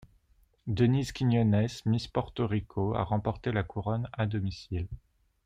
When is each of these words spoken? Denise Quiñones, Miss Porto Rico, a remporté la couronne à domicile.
Denise 0.65 1.11
Quiñones, 1.13 1.85
Miss 1.85 2.07
Porto 2.07 2.47
Rico, 2.47 2.95
a 2.95 3.03
remporté 3.03 3.51
la 3.51 3.61
couronne 3.61 4.09
à 4.13 4.25
domicile. 4.25 4.87